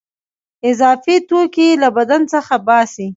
[0.69, 3.07] اضافي توکي له بدن څخه باسي.